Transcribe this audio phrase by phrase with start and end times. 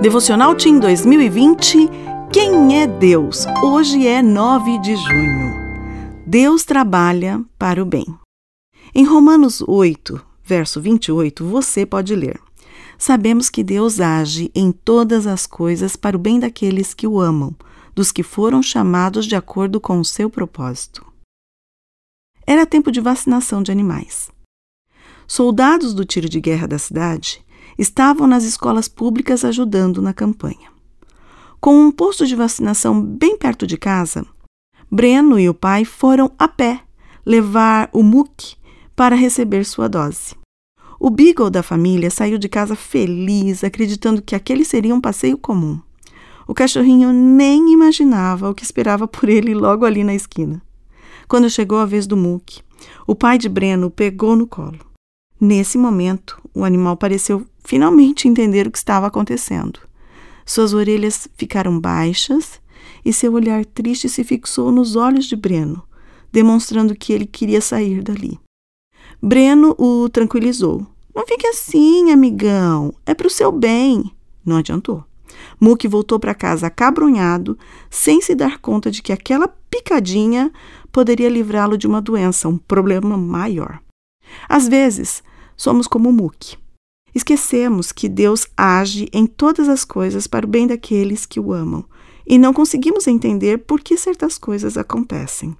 [0.00, 1.88] Devocional Team 2020
[2.30, 3.46] Quem é Deus?
[3.64, 5.54] Hoje é 9 de junho.
[6.26, 8.04] Deus trabalha para o bem.
[8.94, 12.38] Em Romanos 8, verso 28, você pode ler:
[12.98, 17.56] Sabemos que Deus age em todas as coisas para o bem daqueles que o amam,
[17.94, 21.04] dos que foram chamados de acordo com o seu propósito.
[22.46, 24.30] Era tempo de vacinação de animais.
[25.26, 27.44] Soldados do tiro de guerra da cidade
[27.76, 30.70] estavam nas escolas públicas ajudando na campanha.
[31.60, 34.24] Com um posto de vacinação bem perto de casa,
[34.90, 36.80] Breno e o pai foram a pé
[37.24, 38.54] levar o Muck
[38.94, 40.36] para receber sua dose.
[40.98, 45.80] O Beagle da família saiu de casa feliz, acreditando que aquele seria um passeio comum.
[46.46, 50.62] O cachorrinho nem imaginava o que esperava por ele logo ali na esquina.
[51.26, 52.60] Quando chegou a vez do Muck,
[53.06, 54.78] o pai de Breno o pegou no colo.
[55.40, 59.80] Nesse momento, o animal pareceu finalmente entender o que estava acontecendo.
[60.44, 62.60] Suas orelhas ficaram baixas
[63.04, 65.82] e seu olhar triste se fixou nos olhos de Breno,
[66.32, 68.38] demonstrando que ele queria sair dali.
[69.20, 70.86] Breno o tranquilizou.
[71.14, 72.94] Não fique assim, amigão.
[73.04, 74.12] É para o seu bem.
[74.44, 75.04] Não adiantou.
[75.60, 77.58] Muki voltou para casa acabrunhado,
[77.90, 80.52] sem se dar conta de que aquela picadinha
[80.92, 83.80] poderia livrá-lo de uma doença, um problema maior.
[84.48, 85.22] Às vezes,
[85.56, 86.58] somos como Muki.
[87.14, 91.84] Esquecemos que Deus age em todas as coisas para o bem daqueles que o amam
[92.26, 95.56] e não conseguimos entender por que certas coisas acontecem.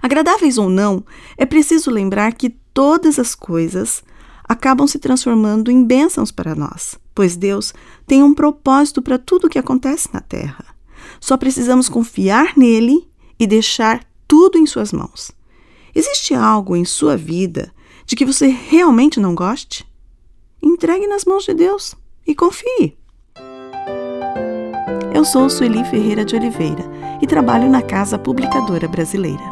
[0.00, 1.04] Agradáveis ou não,
[1.36, 4.04] é preciso lembrar que todas as coisas
[4.48, 7.72] acabam se transformando em bênçãos para nós, pois Deus
[8.06, 10.64] tem um propósito para tudo o que acontece na Terra.
[11.18, 15.32] Só precisamos confiar nele e deixar tudo em Suas mãos.
[15.94, 17.72] Existe algo em sua vida
[18.12, 19.86] de que você realmente não goste?
[20.62, 21.94] Entregue nas mãos de Deus
[22.26, 22.94] e confie.
[25.14, 26.84] Eu sou Sueli Ferreira de Oliveira
[27.22, 29.51] e trabalho na Casa Publicadora Brasileira.